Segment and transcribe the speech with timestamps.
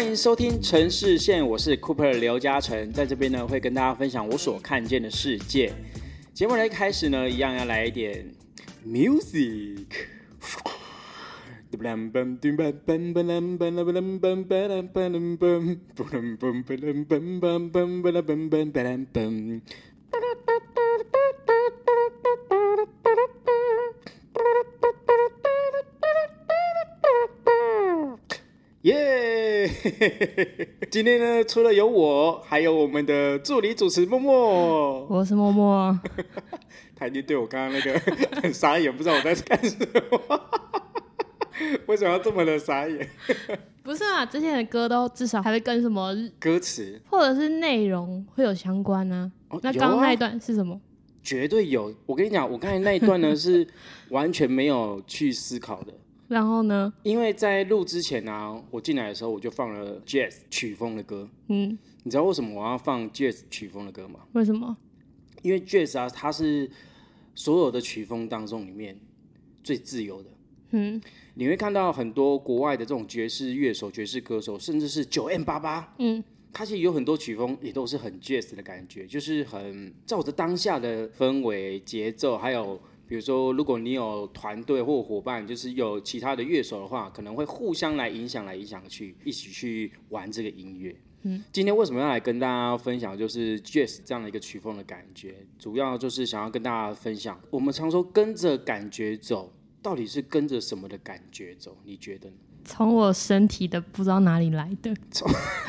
[0.00, 5.74] 欢迎收听城市线，我是 Cooper 刘嘉诚，在这边呢会跟大家分享我所看见的世界。
[6.32, 8.24] 节目的一开始呢，一样要来一点
[8.82, 9.84] music。
[30.90, 35.06] 今天呢，除了有我，还有我们的助理主持默默。
[35.06, 35.98] 我是默默，
[36.94, 37.98] 他已经对我刚刚那个
[38.42, 39.76] 很 傻眼，不知道我在干什
[40.10, 40.40] 么。
[41.86, 43.08] 为什么要这么的傻眼？
[43.82, 50.78] 不是啊，之前的歌都至少还会跟什么歌词或者是内容会有相关呢、哦那刚刚那一段是什么？
[51.22, 51.92] 绝对有。
[52.06, 53.66] 我跟你讲，我刚才那一段呢是
[54.10, 55.92] 完全没有去思考的，
[56.30, 56.92] 然后呢？
[57.02, 61.28] 因为在录之前呢、我进来的时候我就放了 jazz 曲风的歌。
[61.48, 64.20] 嗯，你知道为什么我要放 jazz 曲风的歌吗？
[64.34, 64.76] 为什么？
[65.42, 66.70] 因为 jazz 啊，它是
[67.34, 68.96] 所有的曲风当中里面
[69.64, 70.30] 最自由的。
[70.72, 71.02] 嗯
[71.34, 76.22] 你会看到很多国外的这种爵士乐手、爵士歌手，甚至是九 M 八八，嗯，
[76.52, 90.94] 它其实有很多曲风也都是很 jazz 的感觉，就是很照着当下的氛围、节奏，还有比如说，如果你有团队或伙伴，就是有其他的乐手的话，可能会互相来影响、来影响去一起去玩这个音乐。
[91.22, 95.34] 嗯，今天为什么要来跟大家分享，就是 jazz 这样的一个曲风的感觉？
[95.58, 101.76] 主要就是想要跟大家分享，我们常说跟着感觉走，到底是跟着什么的感觉走？
[101.84, 102.36] 你觉得呢？
[102.64, 104.94] 从我身体的不知道哪里来的，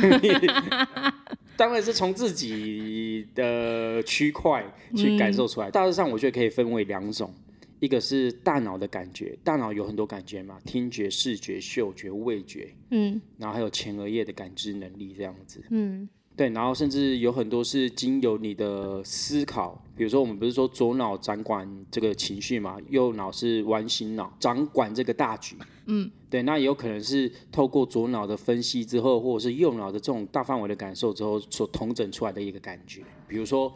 [1.58, 4.64] 当然是从自己的区块
[4.96, 5.70] 去感受出来。
[5.70, 7.34] 大致上，我觉得可以分为两种，
[7.80, 15.64] 一个是大脑的感觉，大脑有很多感觉嘛，听觉、视觉、嗅觉、味觉，嗯然后还有前额叶的感知能力这样子。
[15.70, 25.56] 嗯对，然后甚至有很多是经由你的思考，比如说我们不是说左脑掌管这个情绪嘛，右脑是完形脑掌管这个大局。
[25.86, 33.02] 嗯，对，那也有可能是透过左脑的分析之后，或者是右脑的这种大范围的感受之后，所统整出来的一个感觉。
[33.28, 33.72] 比如说，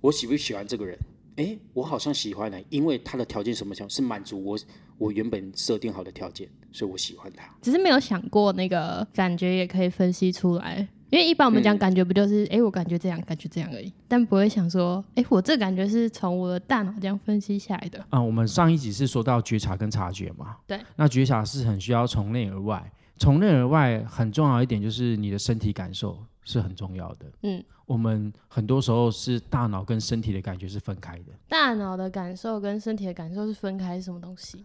[0.00, 0.96] 我喜不喜欢这个人？
[1.36, 4.58] 诶，我好像喜欢呢，因为他的条件什么条是满足我
[4.98, 7.44] 我原本设定好的条件，所以我喜欢他。
[7.60, 10.88] 只是没有想过那个感觉也可以分析出来。
[11.12, 18.02] 因为一般我们讲感觉不就是，哎、我感觉这样，感觉这样而已，但不会想说，哎、我这感觉是从我的大脑这样分析下来的。
[18.08, 27.26] 啊、我们上一集是说到觉察跟察觉嘛，对，那觉察是很需要从内而外，从内而外很重要一点就是你的身体感受是很重要的。
[27.42, 34.64] 嗯，我们很多时候是大脑跟身体的感觉是分开的大脑的感受跟身体的感受是分开，是什么东西？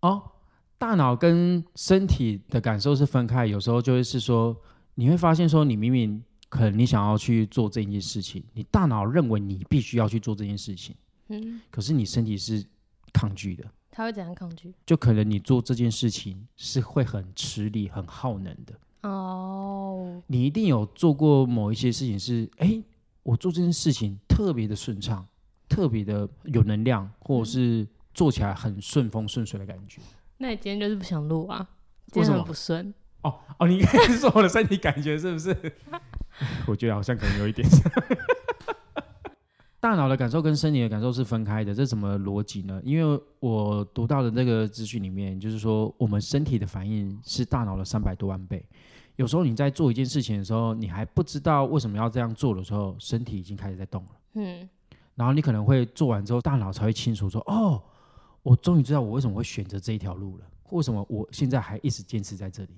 [0.00, 0.22] 哦。
[0.76, 4.56] 大脑跟身体的感受是分开，有时候就会是说，
[5.00, 10.94] 你会发现说，你明明可能你想要去做这件事情，你大脑认为你必须要去做这件事情，
[11.28, 12.62] 嗯，可是你身体是
[13.10, 13.64] 抗拒的。
[13.90, 14.74] 他会怎样抗拒？
[14.84, 18.78] 就可能你做这件事情是会很吃力、很耗能的。
[19.08, 22.78] 哦，你一定有做过某一些事情是，哎，
[23.22, 25.26] 我做这件事情特别的顺畅，
[25.66, 30.02] 特别的有能量，或者是做起来很顺风顺水的感觉。
[30.36, 31.66] 那你今天就是不想录啊？
[32.12, 32.92] 今天为什么很不顺。
[33.22, 35.54] 哦哦，你应该是说我的身体感觉是不是？
[36.66, 37.68] 我觉得好像可能有一点。
[39.80, 42.80] 大脑的感受跟身体的感受是分开的，这什么逻辑呢？
[42.84, 48.62] 因为我读到的这个资讯里面，就是说我们身体的反应是大脑的三百多万倍。
[49.16, 54.10] 有时候你在做一件事情的时候，你还不知道为什么要这样做的时候，身体已经开始在动了。
[54.34, 54.68] 嗯
[55.14, 57.82] 然后你可能会做完之后，大脑才会清楚说：“哦，
[58.42, 62.70] 我终于知道我为什么会选择这一条路了，为什么我现在还一直坚持在这里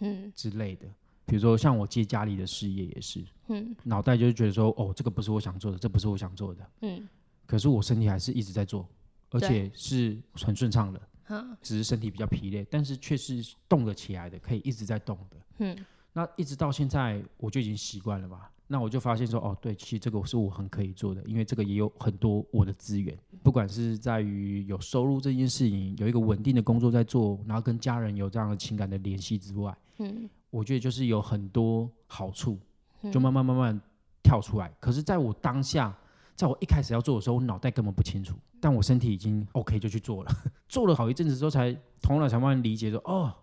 [0.00, 0.86] 嗯之类的。”
[1.26, 6.70] 比如说像我接家里的事业也是，嗯脑袋就是觉得说：“哦，这个不是我想做的，这不是我想做的。
[6.80, 7.06] 嗯，”
[7.46, 8.88] 可是我身体还是一直在做，
[9.30, 15.36] 而且是很顺畅的，好，只是身体比较疲累，但是却是动得起来的，可以一直在动的。
[15.58, 15.76] 嗯
[16.14, 18.50] 那一直到现在，我就已经习惯了吧。
[18.66, 32.58] 那我就发现说，哦，对，其实这个是我很可以做的，因为这个也有很多我的资源，不管是在于有收入这件事情，有一个稳定的工作在做，然后跟家人有这样的情感的联系之外，嗯我觉得就是有很多好处，
[33.02, 33.80] 嗯就慢慢慢慢
[34.22, 34.72] 跳出来。
[34.80, 35.96] 可是，在我当下，
[36.34, 40.30] 在我一开始要做的时候，我脑袋根本不清楚，但我身体已经 OK 就去做了，
[40.68, 43.34] 做了好一阵子之后才，头脑才慢慢理解说，哦，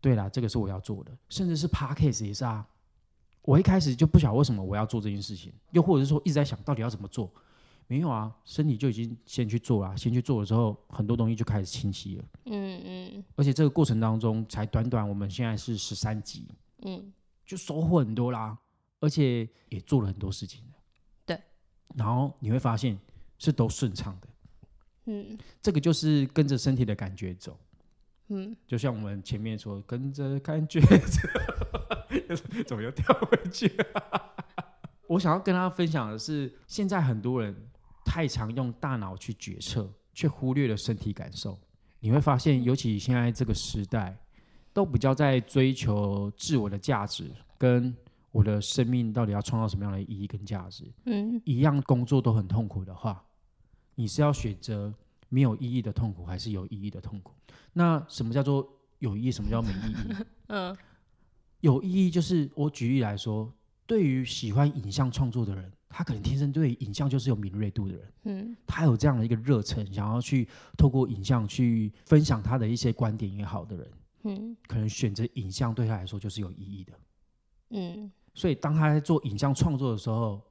[0.00, 2.66] 对啦，这个是我要做的，甚至是 Podcast 也是啊。
[3.42, 7.30] 我一开始就不晓得为什么我要做这件事情，又或者是说一直在想到底要怎么做。
[7.88, 12.24] 没有啊，身体就已经先去做了啊，先去做了之后，很多东西就开始清晰了。
[12.44, 13.24] 嗯嗯。
[13.34, 16.46] 而且这个过程当中，才短短我们现在是十三集，
[16.82, 17.12] 嗯。
[17.46, 18.56] 就收获很多啦，
[19.00, 20.62] 而且也做了很多事情。
[20.66, 20.76] 了
[21.24, 21.40] 对，
[21.96, 22.98] 然后你会发现
[23.38, 24.28] 是都顺畅的，
[25.06, 25.38] 嗯。
[25.62, 27.58] 这个就是跟着身体的感觉走。
[28.30, 31.26] 嗯，就像我们前面说，跟着感觉走，
[32.66, 33.72] 怎么又跳回去？
[35.08, 37.56] 我想要跟大家分享的是，现在很多人
[38.08, 41.58] 太常用大脑去决策，却忽略了身体感受。
[42.00, 44.16] 你会发现，尤其现在这个时代，
[44.72, 47.94] 都比较在追求自我的价值，跟
[48.32, 50.90] 我的生命到底要创造什么样的意义跟价值。
[51.04, 53.22] 嗯一样工作都很痛苦的话，
[53.94, 54.94] 你是要选择
[55.28, 57.34] 没有意义的痛苦，还是有意义的痛苦？
[57.74, 58.66] 那什么叫做
[59.00, 59.30] 有意义？
[59.30, 60.24] 什么叫没意义？
[60.48, 60.74] 嗯
[61.60, 63.52] 有意义就是我举例来说，
[63.88, 68.56] 对于喜欢影像创作的人，他可能天生对影像就是有敏锐度的人，嗯。
[68.66, 70.46] 他有这样的一个热忱，想要去
[70.76, 73.90] 透过影像去分享他的一些观点也好的人，
[74.24, 74.56] 嗯。
[74.66, 76.92] 可能选择影像对他来说就是有意义的。
[77.70, 78.12] 嗯。
[78.34, 80.42] 所以当他在做影像创作的时候，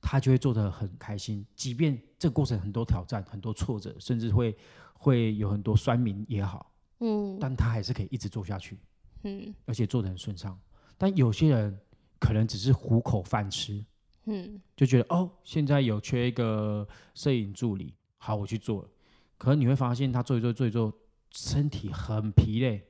[0.00, 4.56] 他就会做得很开心，即便这个过程很多挑战、很多挫折，甚至会
[4.94, 7.38] 会有很多酸民也好，嗯。
[7.40, 8.76] 但他还是可以一直做下去，
[9.22, 9.54] 嗯。
[9.64, 10.58] 而且做得很顺畅。
[10.98, 11.78] 但有些人
[12.24, 13.84] 可能只是糊口饭吃，
[14.24, 18.88] 嗯就觉得哦，现在有缺一个摄影助理，好，我去做了。
[19.36, 20.90] 可能你会发现，他做一做做一做，
[21.32, 22.82] 身体很疲累，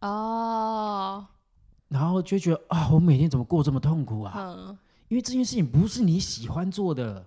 [0.00, 1.26] 哦，
[1.88, 4.32] 然后就觉得啊，我每天怎么过这么痛苦啊？
[4.34, 7.26] 嗯，因为这件事情不是你喜欢做的。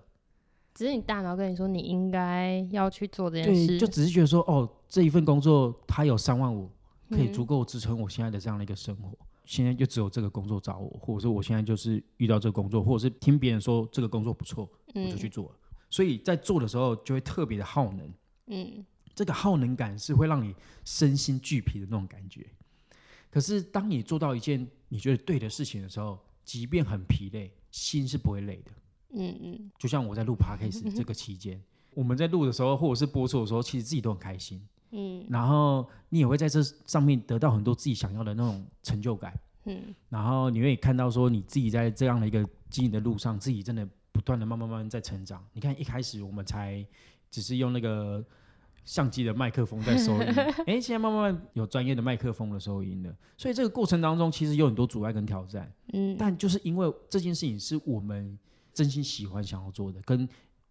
[0.74, 6.68] 只是你大脑跟你说你应该要去做这件对，事，就只是觉得说，哦，这一份工作它有三万五，
[7.08, 9.16] 可以嗯足够支撑我现在的这样的一个生活。
[9.46, 15.56] 现在就只有这个工作找我，或者说我现在就是遇到这个工作，或者是听别人说这个工作不错，我就去嗯做了。
[15.88, 18.12] 所以在做的时候就会特别的耗能，
[18.48, 18.84] 嗯
[19.14, 20.54] 这个耗能感是会让你
[20.84, 22.46] 身心俱疲的那种感觉。
[23.30, 28.72] 可是当你做到一件你觉得对的事情的时候，即便很疲累，心是不会累的。
[29.12, 31.62] 嗯嗯就像我在录 podcast 这个期间，
[31.94, 34.60] 我们在录的时候，或者是播出的时候，其实自己都很开心。
[34.96, 35.24] 嗯。
[35.28, 39.32] 然后你也会在这上面得到很多自己想要的那种成就感，
[39.66, 39.94] 嗯。
[40.08, 45.44] 然后你会看到说你自己在这样的一个经营的路上，自己真的不断的慢慢慢慢在成长。
[45.52, 46.84] 你看一开始我们才
[47.30, 48.24] 只是用那个
[48.84, 50.28] 相机的麦克风在收音，
[50.66, 58.38] 哎，现在慢慢慢有专业的麦克风的收音了，所以这个过程当中其实有很多阻碍跟挑战，嗯，但就是因为这件事情是我们
[58.72, 60.26] 真心喜欢想要做的，跟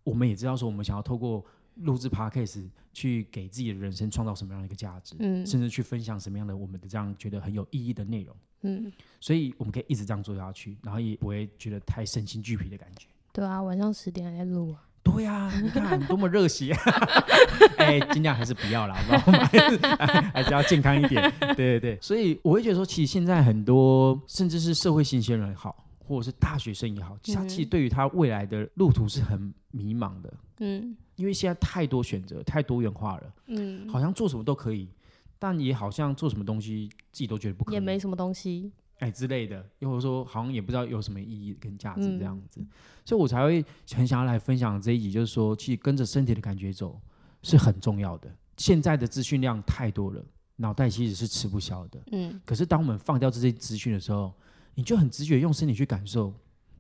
[0.06, 1.46] 我们也知道说我们想要透过
[1.76, 13.08] 录制 podcast 去给自己的人生创造什么样的一个价值，嗯甚至去分享什么样的我们的这样觉得很有意义的内容，嗯，所以我们可以一直这样做下去，然后也不会觉得太身心俱疲的感觉。
[13.34, 16.74] 对啊，晚上十点还在录啊，对呀、你看多么热血！
[17.78, 19.38] 哎，尽量还是不要啦，好不好？
[20.34, 21.32] 还是要健康一点。
[21.40, 34.90] 对对对，所以我会觉得说，其实现在很多甚至是社会新鲜人也好，或者是大学生也好，他嗯其实对于他未来的路途是很迷茫的，嗯因为现在太多选择，太多元化了，嗯，好像做什么都可以，
[35.40, 42.66] 但也好像做什么东西自己都觉得不可以，也没什么东西，哎之类的，又或者说好像也不知道有什么意义跟价值嗯这样子，
[43.06, 43.64] 所以我才会
[43.94, 47.00] 很想要来分享这一集，就是说，去跟着身体的感觉走
[47.44, 48.30] 是很重要的。
[48.58, 50.24] 现在的资讯量太多了，
[50.58, 52.00] 脑袋其实是吃不消的。
[52.12, 54.34] 嗯可是当我们放掉这些资讯的时候，
[54.74, 56.34] 你就很直觉用身体去感受。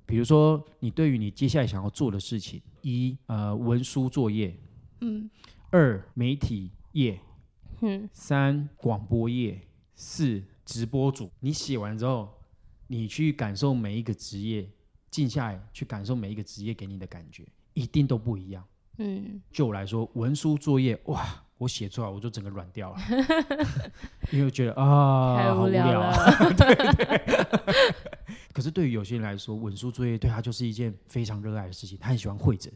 [0.05, 4.55] 比如说，你对于你接下来想要做的事情，一呃文书作业，
[5.01, 5.29] 嗯
[5.71, 7.19] 二媒体业，
[7.81, 9.59] 嗯三广播业，
[9.95, 11.31] 四直播主。
[11.39, 12.29] 你写完之后，
[12.88, 14.69] 你去感受每一个职业，
[15.09, 17.43] 静下来去感受每一个职业给你的感觉，
[17.74, 18.63] 一定都不一样。
[18.97, 23.00] 嗯就我来说，文书作业，哇，我写出来我就整个软掉了，
[24.31, 26.25] 因为我觉得啊，太无好无聊聊了啊。
[28.55, 32.71] 可是对于有些人来说，文书作业对他就是一件非常热爱的事情，他很喜欢会诊，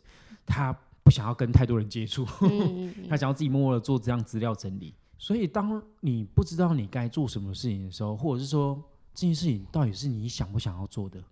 [0.45, 4.93] 他不想要跟太多人接触，嗯 他想要自己默默的做这样资料整理。
[5.17, 8.75] 所以，当你不知道你该做什么事情的时候，或者是说
[9.13, 11.23] 这件事情到底是你想不想要做的，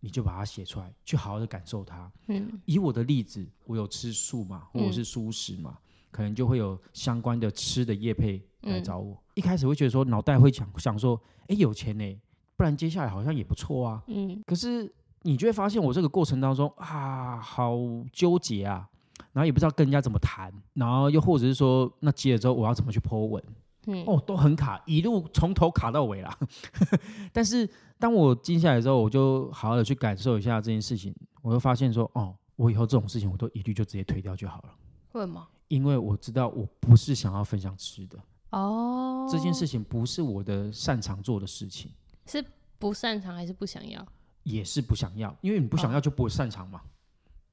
[0.00, 2.12] 你就把它写出来，去好好的感受它。
[2.28, 5.78] 嗯以我的例子，我有吃素嘛，或者是素食嘛，
[6.10, 9.18] 可能就会有相关的吃的业配来找我。
[9.34, 11.18] 一开始会觉得说，脑袋会想想说，
[11.48, 12.20] 哎，有钱呢，
[12.56, 14.02] 不然接下来好像也不错啊。
[14.06, 14.92] 嗯可是
[15.22, 17.74] 你就会发现，我这个过程当中啊，好
[18.12, 18.86] 纠结啊，
[19.32, 23.42] 然后也不知道跟人家怎么谈，然后又或者是说，那接了之后我要怎么去 Po 文，
[23.86, 26.38] 嗯哦，都很卡，一路从头卡到尾啦。
[27.32, 27.66] 但是
[27.98, 34.74] 当我静下来之后，我就好好的去感受一下这件事情，我就发现说，哦，我以后这种事情我都一律就直接推掉就好了，
[35.12, 35.46] 为什么？
[35.68, 38.18] 因为我知道我不是想要分享吃的，
[38.50, 41.90] 哦，这件事情不是我的擅长做的事情。
[42.26, 42.44] 是
[42.78, 44.06] 不擅长还是不想要？
[44.42, 46.80] 也是不想要，因为你不想要就不会擅长嘛。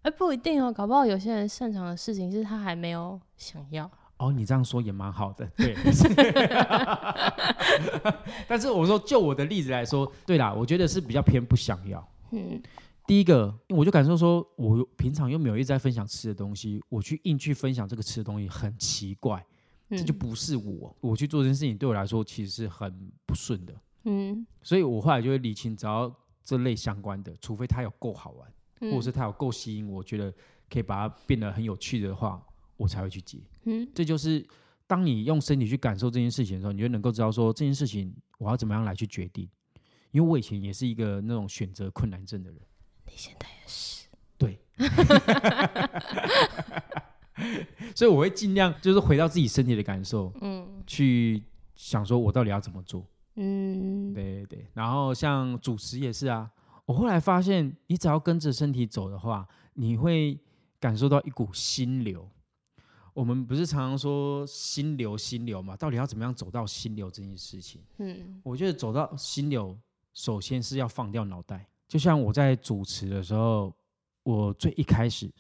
[0.02, 3.90] 哎、不一定哦，搞不好有些人擅长的事情是他还没有想要。
[4.18, 5.76] 哦，你这样说也蛮好的，对。
[8.48, 12.06] 但是我说，就我的例子来说，对啦，我觉得是比较偏不想要。
[12.32, 12.62] 嗯
[13.08, 19.44] 第一个，我就感受说，我平常又没有一直在分享吃的东西，我去硬去分享这个吃的东西，很奇怪，
[19.90, 20.96] 嗯，这就不是我。
[21.02, 23.74] 我去做这件事情，对我来说其实是很不顺的。
[24.04, 30.34] 嗯所以我后来就会理清，只要这类相关的，除非它有够好玩，嗯或者是它有够吸引我，觉得
[30.70, 32.42] 可以把它变得很有趣的话，
[32.78, 33.40] 我才会去接。
[33.64, 34.46] 嗯这就是
[34.88, 39.48] 当你用身体去感受这件事情的时候，你就能够知道说这件事情我要怎么样来去决定。
[40.12, 42.60] 因为我以前也是一个那种选择困难症的人，
[43.06, 44.06] 你现在也是。
[44.38, 44.60] 对，
[47.96, 51.42] 所以我会尽量就是回到自己身体的感受，嗯去
[51.76, 53.08] 想说我到底要怎么做。
[54.82, 56.50] 然后像主持也是啊，
[56.86, 60.36] 我后来发现，你只要跟着身体走的话，你会
[60.80, 62.28] 感受到一股心流。
[63.14, 65.78] 我们不是常常说心流心流嘛？
[65.78, 67.80] 到底要怎么样走到心流这件事情？
[68.00, 69.78] 嗯我觉得走到心流，
[70.16, 71.68] 首先是要放掉脑袋。
[71.88, 73.72] 就像我在主持的时候，
[74.24, 75.32] 我最一开始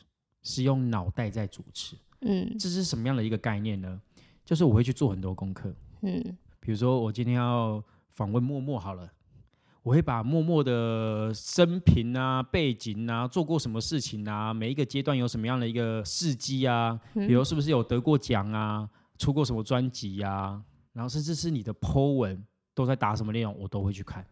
[0.43, 3.99] 是用脑袋在主持，嗯这是什么样的一个概念呢？
[4.45, 9.11] 就是我会去做很多功课，嗯比如说我今天要访问默默好了，
[9.83, 20.61] 我会把默默的生平啊、背景啊、做过什么事情啊、每一个阶段有什么样的一个事迹啊，嗯比如是不是有得过奖啊、出过什么专辑啊，
[20.93, 22.45] 然后甚至是你的 Po 文
[22.75, 24.23] 都在打什么内容，我都会去看，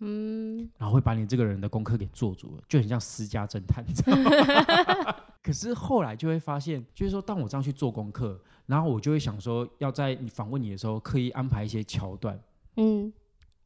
[0.00, 5.14] 嗯然后会把你这个人的功课给做足了，就很像私家侦探，你知道吗？
[5.42, 12.38] 可是后来就会发现，就是说，当我这样去做功课，然后我就会想说，要在你访问你的时候，刻意安排一些桥段。
[12.76, 13.10] 嗯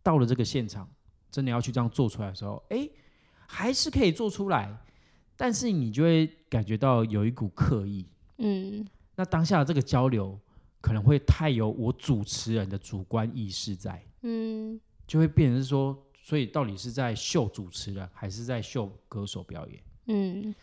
[0.05, 0.89] 到了这个现场，
[1.33, 2.89] 真的要去这样做出来的时候，哎，
[3.49, 4.73] 还是可以做出来，
[5.37, 8.07] 但是你就会感觉到有一股刻意。
[8.39, 10.39] 嗯那当下的这个交流
[10.81, 19.83] 可能会太有我主持人的主观意识在，嗯就会变成是说，所以到底是在秀主持人，还是在秀歌手表演？
[20.07, 20.55] 嗯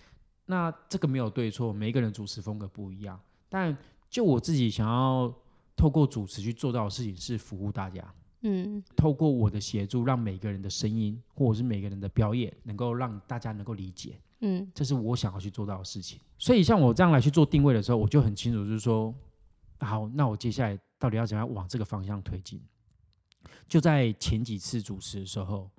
[0.45, 3.19] 那这个没有对错，每一个人主持风格不一样。
[3.47, 3.75] 但
[4.09, 5.33] 就我自己想要
[5.75, 8.03] 透过主持去做到的事情是服务大家。
[8.41, 16.19] 嗯透过我的协助，让每个人的声音或者是每个人的表演，能够让大家能够理解，嗯这是我想要去做到的事情。
[16.37, 19.13] 所以像我这样来去做定位的时候，我就很清楚，就是说，
[19.79, 22.61] 好，那我接下来到底要怎样往这个方向推进？
[23.67, 25.69] 就在前几次主持的时候，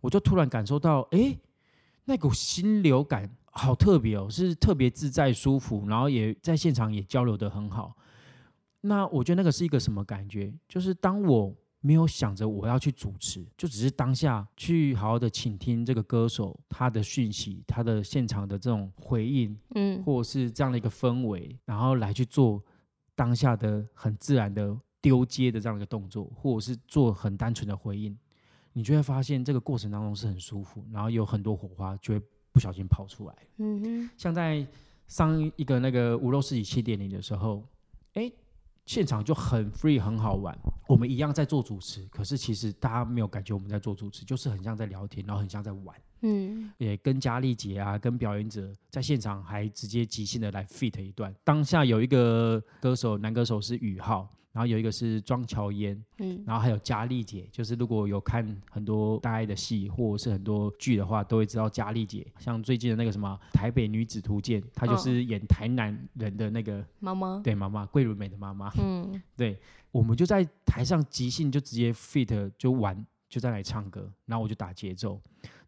[0.00, 1.36] 我就突然感受到，哎，
[2.04, 7.96] 那股心流感好特别哦，是特别自在舒服，然后也在现场也交流的很好。
[8.82, 10.54] 那我觉得那个是一个什么感觉？
[10.68, 11.52] 就是当我
[11.86, 20.02] 没有想着我要去主持，就只是当下去好好的倾听这个歌手他的讯息，他的现场的这种回应，嗯。
[20.02, 22.60] 或者是这样的一个氛围，然后来去做
[23.14, 28.18] 当下的很自然的丢接的这样一个动作，或者是做很单纯的回应，
[28.72, 33.34] 你就会发现这个过程当中是很舒服，然后有很多火花就会不小心跑出来。
[33.58, 34.10] 嗯哼。
[34.16, 34.66] 像在
[35.06, 37.64] 上一个那个无肉市集七点零的时候，
[38.14, 38.28] 哎，
[38.86, 40.56] 现场就很 free 很好玩。
[40.88, 45.94] 我们一样在做主持，可是其实大家没有感觉我们在做主持，就是很像在聊天，然后很像在玩。
[46.22, 51.34] 嗯也跟佳丽姐啊，跟表演者在现场还直接即兴的来 fit 一段。
[51.44, 54.26] 当下有一个歌手，男歌手是宇浩，
[54.56, 62.26] 然后有一个是庄乔嫣，嗯然后还有佳丽姐，就是如果有看很多大爱的戏或者是很多剧的话，都会知道佳丽姐。
[62.38, 68.72] 像最近的那个什么《台北女子图鉴》，她就是演台南人的那个、妈妈对妈妈桂纶镁的妈妈。
[68.78, 69.60] 嗯 对，
[69.90, 75.20] 我们就在台上即兴就直接 fit 就玩，就在那里唱歌，然后我就打节奏，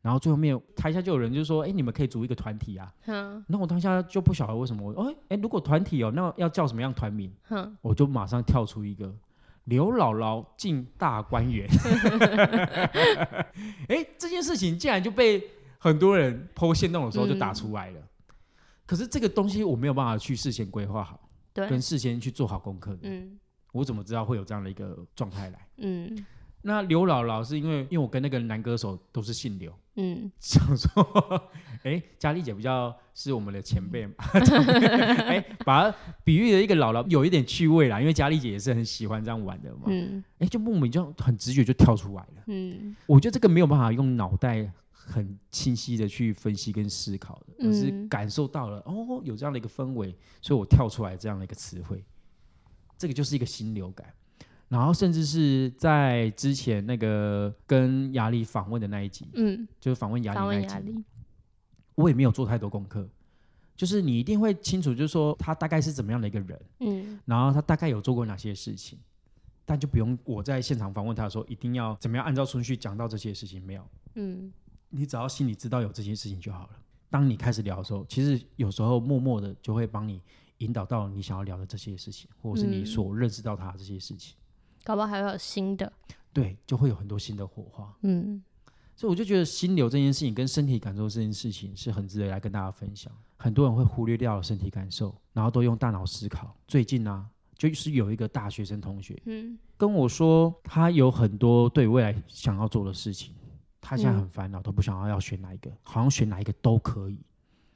[0.08, 2.90] 然后最后面台下就有人就说：“哎，你们可以组一个团体啊。
[3.04, 7.30] 哼”那我当下就不晓得为什么，我哎哎，如果团体哦，那要叫什么样团名？
[7.50, 9.14] 嗯我就马上跳出一个
[9.64, 11.68] 刘姥姥进大观园。
[13.88, 15.44] 哎，这件事情竟然就被
[15.76, 18.00] 很多人剖线动的时候就打出来了。
[18.86, 21.20] 可是这个东西我没有办法去事先规划好，
[21.52, 23.00] 对跟事先去做好功课的。
[23.02, 23.38] 嗯
[23.72, 25.68] 我怎么知道会有这样的一个状态来？
[25.76, 26.24] 嗯
[26.60, 30.32] 那刘姥姥是因为因为我跟那个男歌手都是姓刘，嗯。
[30.40, 31.50] 想说，
[31.82, 34.14] 哎，佳丽姐比较是我们的前辈嘛，
[35.28, 40.24] 哎，把它比喻的一个姥姥有一点趣味啦，因为佳丽姐也是很喜欢这样玩的嘛，嗯。
[40.38, 42.42] 哎，就莫名就很直觉就跳出来了。
[42.46, 42.96] 嗯。
[43.06, 52.04] 我觉得这个没有办法用脑袋很清晰的去分析跟思考的，而是嗯感受到了哦，有这样的一个氛围，所以我跳出来这样的一个词汇，
[52.96, 54.06] 这个就是一个心流感。
[54.68, 61.04] 然后甚至是在之前那个跟雅丽访问的那一集，嗯，就是访问雅访丽那一集，
[61.94, 63.08] 我也没有做太多功课，
[63.74, 68.98] 就是你一定会清楚，就是说他大概是怎么样的一个人，嗯然后他大概有做过哪些事情，
[69.64, 74.52] 但就不用我在现场访问他的时候一定要怎么样按照顺序讲到这些事情，没有，嗯。
[74.90, 76.70] 你只要心里知道有这些事情就好了。
[77.10, 80.18] 当你开始聊的时候，其实有时候默默的就会帮你
[80.58, 82.86] 引导到你想要聊的这些事情，或者是你嗯。
[82.86, 84.34] 所认识到他的这些事情，
[84.88, 85.92] 搞不好还会有新的，
[86.32, 87.94] 对，就会有很多新的火花。
[88.00, 88.42] 嗯
[88.96, 93.12] 所以我就觉得心流这件事情跟身体感受这件事情是很值得来跟大家分享。
[93.36, 96.56] 很多人会忽略掉身体感受，然后都用大脑思考。
[96.66, 97.28] 最近呢、
[97.58, 103.34] 就是有一个大学生同学嗯跟我说，他有很多对未来想要做的事情，
[103.78, 107.20] 他现在很烦恼，都不想要要选哪一个，好像选哪一个都可以。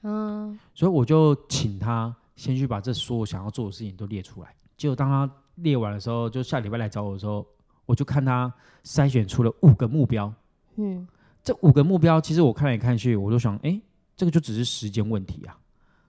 [0.04, 4.56] 嗯所以我就请他先去把这所有想要做的事情都列出来。
[4.76, 7.46] 结果当他列完的时候，就下礼拜来找我的时候，
[7.86, 8.52] 我就看他
[8.84, 10.32] 筛选出了五个目标。
[10.76, 11.06] 嗯
[11.42, 13.80] 这五个目标，其实我看来看去，我都想，哎，
[14.16, 15.58] 这个就只是时间问题啊，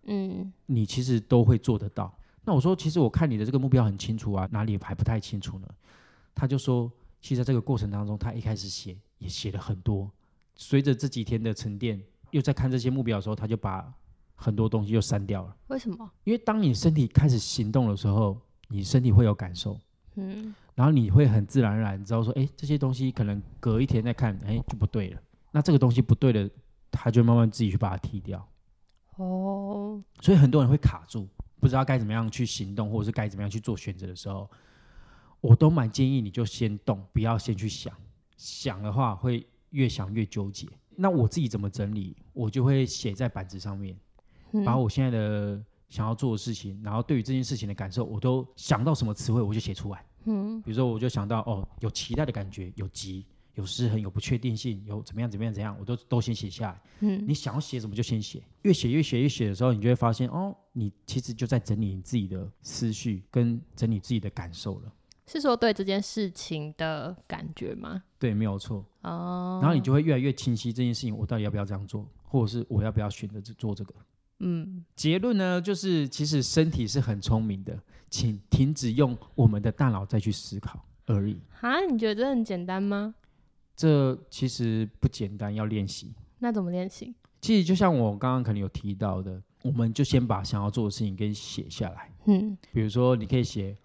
[0.04, 2.14] 嗯你其实都会做得到。
[2.46, 5.68] 那我说，其实我看你的这个目标很清楚啊，哪里还不太清楚呢？
[6.36, 10.12] 他就说，其实在这个过程当中，他一开始写也写了很多，
[10.56, 13.92] 随着这几天的沉淀，又在看这些目标的时候，他就把
[14.36, 15.56] 很多东西又删掉了。
[15.68, 16.12] 为什么？
[16.26, 18.38] 因为当你身体开始行动的时候，
[18.74, 19.80] 你身体会有感受，
[20.15, 25.22] 嗯然后你会很自然而然知道说，哎，这些东西可能隔一天再看，哎，就不对了。
[25.51, 26.50] 那这个东西不对了，
[26.89, 28.44] 他就慢慢自己去把它踢掉。
[29.18, 34.50] 哦所以很多人会卡住，不知道该怎么样去行动，或者是该怎么样去做选择的时候，
[35.42, 37.94] 我都蛮建议你就先动，不要先去想。
[38.36, 40.68] 想的话会越想越纠结。
[40.96, 43.96] 那我自己怎么整理，我就会写在板子上面，
[44.53, 45.63] 嗯把我现在的
[45.94, 50.04] 想要做的事情，然后对于这件事情的感受，我都想到什么词汇我就写出来。
[50.26, 56.82] 嗯比如说，我就想到哦，有期待的感觉，有急，有失衡，有不确定性，有怎么样怎么样怎样，我都都先写下来。
[57.02, 64.91] 嗯你想要写什么就先写，越写越写越写的时候，你就会发现哦，你其实就在整理你自己的思绪跟整理自己的感受了。
[65.28, 68.04] 是说对这件事情的感觉吗？
[68.17, 68.84] 对，没有错。
[69.04, 73.94] 哦，然后你就会越来越清晰这件事情，我到底要不要这样做，或者是我要不要选择这做这个。
[74.43, 77.77] 嗯结论呢，就是其实身体是很聪明的，
[78.10, 81.38] 请停止用我们的大脑再去思考而已。
[81.51, 83.15] 哈，你觉得这很简单吗？
[83.75, 86.13] 这其实不简单，要练习。
[86.39, 87.15] 那怎么练习？
[87.41, 92.12] 其实就像我刚刚可能有提到的，我们就先把想要做的事情给写下来。
[92.25, 93.75] 嗯比如说，你可以写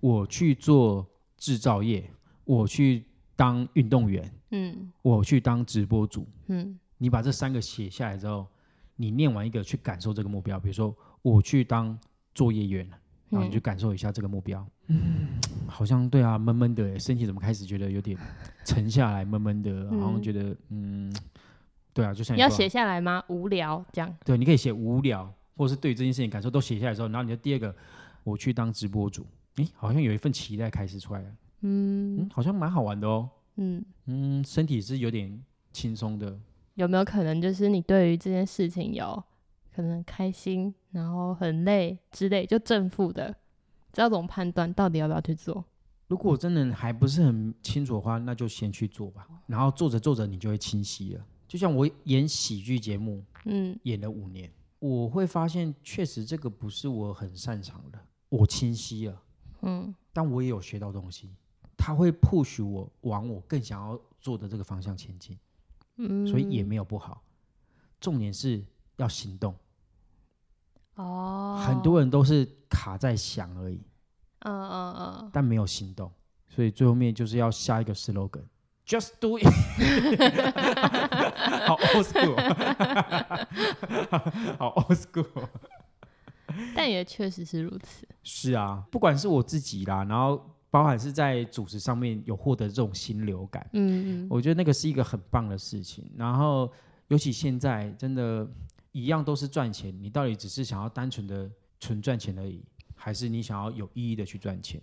[0.00, 2.08] 我去做制造业，
[2.44, 3.04] 我去
[3.34, 6.26] 当运动员，嗯我去当直播主。
[6.48, 8.46] 嗯你把这三个写下来之后，
[8.98, 10.60] 你念完一个去感受这个目标。
[10.60, 11.98] 比如说，我去当
[12.34, 12.86] 作业员，
[13.30, 14.66] 然后你去嗯感受一下这个目标。
[14.88, 15.28] 嗯，
[15.66, 18.18] 好像对啊，闷闷的耶，身体怎么开始觉得有点
[18.64, 21.14] 沉下来，闷闷的，好像觉得嗯，
[21.94, 23.22] 对啊，就像你要写下来吗？
[23.28, 24.16] 无聊这样。
[24.24, 27.74] 对，你可以写无聊，或者是对这件事情感受都写下来之后，然后你的第二个，
[28.24, 31.28] 我去当直播主，诶，好像有一份期待开始出来了，
[31.60, 35.38] 嗯嗯，好像蛮好玩的哦，嗯，嗯，身体是有点
[35.72, 36.38] 轻松的，
[36.78, 39.20] 有没有可能就是你对于这件事情有
[39.74, 43.34] 可能开心，然后很累之类，就正负的，
[43.92, 45.64] 知道怎么判断到底要不要去做？
[46.06, 51.26] 如果真的还不是很清楚的话，那就先去做吧，然后做着做着你就会清晰了。
[51.48, 59.20] 就像我演喜剧节目嗯演了五年，我会发现确实这个不是我很擅长的，我清晰了。
[59.62, 61.34] 嗯但我也有学到东西，
[61.76, 65.36] 它会 push 我往我更想要做的这个方向前进，
[65.98, 67.22] 嗯，所以也没有不好。
[68.00, 68.64] 重点是
[68.96, 69.54] 要行动，
[70.94, 73.82] 哦，很多人都是卡在想而已，
[74.40, 76.10] 嗯嗯嗯，但没有行动，
[76.48, 79.44] 所以最后面就是要下一个 slogan，just do it
[81.66, 82.36] 好 old school，
[84.58, 85.48] 好 old school。
[86.74, 88.06] 但也确实是如此。
[88.22, 93.68] 是啊，不管是我自己啦，然后包含是在主持上面有获得这种心流感。
[93.72, 96.10] 嗯嗯我觉得那个是一个很棒的事情。
[96.16, 96.70] 然后，
[97.08, 98.46] 尤其现在真的，
[98.92, 101.50] 一样都是赚钱，你到底只是想要单纯的
[101.80, 102.62] 纯赚钱而已，
[102.94, 104.80] 还是你想要有意义的去赚钱，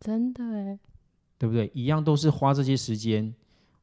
[0.00, 0.78] 真的哎，
[1.38, 1.70] 对不对？
[1.72, 3.34] 一样都是花这些时间，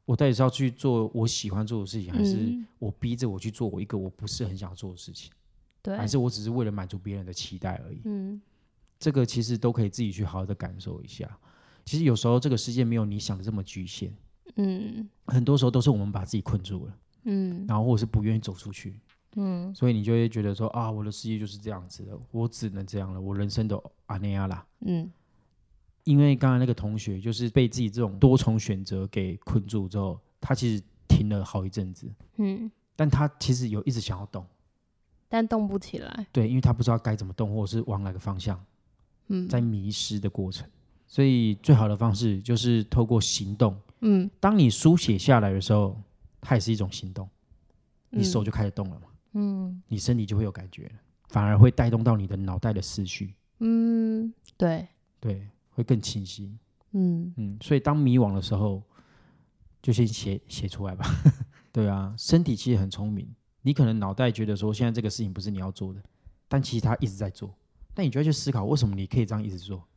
[0.05, 5.31] 我到底是要去做我喜欢做的事情，还是嗯我逼着我去做我一个我不是很想做的事情，
[5.81, 8.01] 对，还是我只是为了满足别人的期待而已？
[8.05, 8.41] 嗯
[9.03, 11.29] 这个其实都可以自己去好好的感受一下。
[11.83, 14.13] 其实有时候这个世界没有你想的这么局限，
[14.55, 15.09] 嗯。
[15.25, 16.97] 很多时候都是我们把自己困住了。
[17.25, 17.65] 嗯。
[17.67, 18.97] 然后或者是不愿意走出去，
[19.35, 19.75] 嗯。
[19.75, 24.65] 所以你就会觉得说啊，我的世界就是这样子的，我只能这样了，我人生都阿那样啦。
[24.85, 25.11] 嗯。
[26.05, 34.45] 因为刚才那个同学就是被自己这种多重选择给困住之后，他其实停了好一阵子，嗯，但他其实有一直想要动，
[35.29, 38.61] 但动不起来，对，因为他不知道该怎么动，或者是往哪个方向，
[39.27, 40.67] 嗯，在迷失的过程。
[41.07, 43.79] 所以最好的方式就是透过行动。
[44.01, 45.95] 嗯，当你书写下来的时候，
[46.41, 47.29] 它也是一种行动，
[48.09, 49.81] 你嗯手就开始动了嘛，嗯。
[49.88, 50.95] 你身体就会有感觉了，
[51.29, 54.88] 反而会带动到你的脑袋的思绪，嗯，对，
[55.19, 56.57] 对，会更清晰。
[56.91, 57.33] 嗯。
[57.38, 58.81] 嗯，所以当迷惘的时候，
[59.81, 61.05] 就先写写出来吧。
[61.71, 63.27] 对啊，身体其实很聪明，
[63.62, 66.01] 你可能脑袋觉得说现在这个事情不是你要做的，
[66.47, 67.53] 但其实他一直在做，
[67.93, 69.88] 但你就要去思考为什么你可以这样一直做。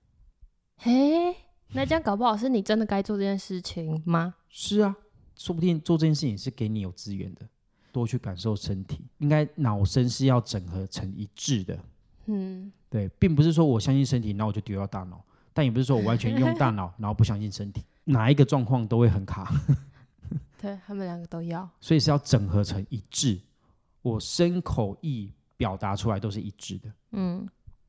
[0.78, 1.34] 嘿，
[1.72, 4.34] 那这样搞不好是你真的该做这件事情吗？
[4.48, 4.94] 是啊，
[5.34, 7.48] 说不定做这件事情是给你有资源的，
[7.90, 11.78] 多去感受身体，应该脑身是要整合成一致的。
[12.26, 19.50] 嗯对，并不是说我相信身体，那我就丢掉大脑，但也不是说我完全用大脑， 然后不相信身体，哪一个状况都会很卡。
[20.58, 23.38] 对他们两个都要，所以是要整合成一致。
[24.02, 26.92] 我身口意表达出来都是一致的。
[27.12, 27.46] 嗯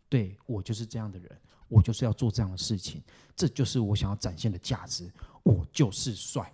[0.10, 1.30] 对我就是这样的人，
[1.68, 3.02] 我就是要做这样的事情，
[3.36, 5.12] 这就是我想要展现的价值。
[5.44, 6.54] 我就是帅。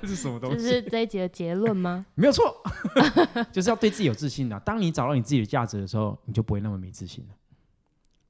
[0.00, 2.04] 这 是什么东西这是这一集的结论吗？
[2.16, 2.54] 没有错，
[3.52, 7.34] 就是要对自己有自信的、啊当你找到你自己的价值的时候，你就不会那么没自信了。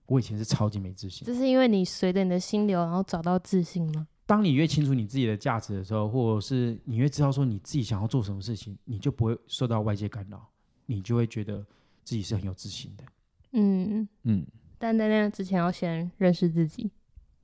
[0.07, 1.27] 我以前是超级没自信。
[1.27, 4.07] 这是因为你随着你的心流，然后找到自信吗？
[4.27, 10.49] 当你越清楚你自己的价值的时候，或者是你越知道说你自己想要做什么事情，你就不会受到外界干扰，
[10.91, 11.59] 你就会觉得
[12.03, 13.05] 自己是很有自信的。
[13.53, 14.45] 嗯，嗯，
[14.79, 16.91] 但在那之前要先认识自己，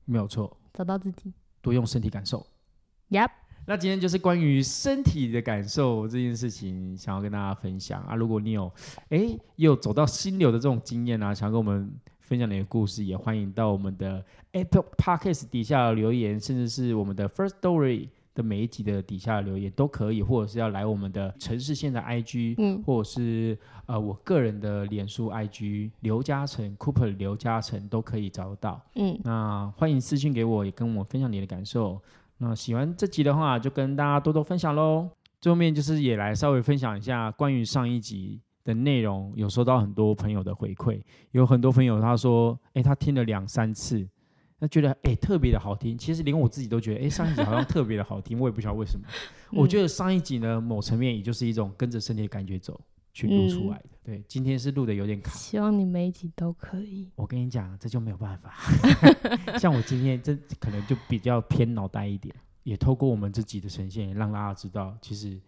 [0.06, 1.32] 没有错，找到自己。
[1.60, 2.46] 多用身体感受。
[3.10, 3.30] Yep，
[3.66, 8.14] 那今天就是关于身体的感受这件事情，想要跟大家分享啊。
[8.14, 8.72] 如果你有
[9.08, 9.18] 哎
[9.56, 28.80] 也有走到心流的这种经验啊，想要跟我们分享你的故事，也欢迎到我们的 Apple Podcast 底下留言，甚至是我们的 First Story 的每一集的底下留言都可以，或者是要来我们的城市线的 IG，嗯或者是呃我个人的脸书 IG 刘嘉诚 Cooper 刘嘉诚都可以找得到。
[28.96, 32.00] 嗯，那欢迎私信给我，也跟我分享你的感受。
[32.38, 35.08] 那喜欢这集的话，就跟大家多多分享喽。
[35.40, 41.00] 最后面就是也来稍微分享一下关于上一集的内容，有收到很多朋友的回馈，
[41.32, 44.08] 有很多朋友他说，诶，他听了两三次，
[44.64, 45.96] 他觉得诶特别的好听。
[45.98, 49.06] 其实连我自己都觉得，诶，上一集好像特别的好听，我也不知道为什么。
[49.52, 52.80] 我觉得得上一集呢，某层面也就是一种跟着身体的感觉走
[53.12, 53.84] 去录出来的。
[54.02, 55.32] 对，今天是录的有点卡。
[55.32, 57.10] 希望你每一集都可以。
[57.14, 58.54] 我跟你讲，这就没有办法。
[59.60, 65.38] 像我今天这可能就比较偏脑袋一点，也透过我们这集的呈现，也让大家知道，其实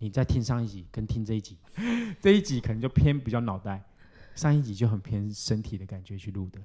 [0.00, 1.56] 你在听上一集跟听这一集，
[2.20, 3.82] 这一集可能就偏比较脑袋，
[4.34, 6.60] 上一集就很偏身体的感觉去录的，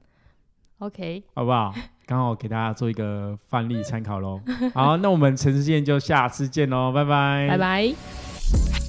[0.79, 1.73] OK，好不好？
[2.05, 4.39] 刚好给大家做一个范例参考喽。
[4.73, 8.84] 好，那我们陈世健就下次见喽，拜拜，拜拜。